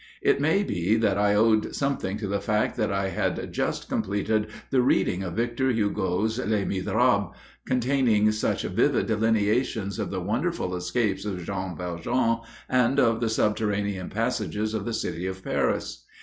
It 0.23 0.41
may 0.41 0.63
be 0.63 0.95
that 0.95 1.19
I 1.19 1.35
owed 1.35 1.75
something 1.75 2.17
to 2.17 2.27
the 2.27 2.41
fact 2.41 2.75
that 2.75 2.91
I 2.91 3.09
had 3.09 3.53
just 3.53 3.87
completed 3.87 4.47
the 4.71 4.81
reading 4.81 5.21
of 5.21 5.33
Victor 5.35 5.69
Hugo's 5.71 6.39
"Les 6.39 6.65
Misérables," 6.65 7.35
containing 7.67 8.31
such 8.31 8.63
vivid 8.63 9.05
delineations 9.05 9.99
of 9.99 10.09
the 10.09 10.19
wonderful 10.19 10.75
escapes 10.75 11.23
of 11.23 11.45
Jean 11.45 11.77
Valjean, 11.77 12.39
and 12.67 12.99
of 12.99 13.19
the 13.19 13.29
subterranean 13.29 14.09
passages 14.09 14.73
of 14.73 14.85
the 14.85 14.93
city 14.95 15.27
of 15.27 15.43
Paris. 15.43 16.03